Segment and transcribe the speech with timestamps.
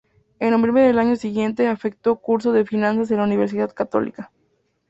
[0.39, 4.31] En noviembre del año siguiente efectuó curso de finanzas en la Universidad Católica.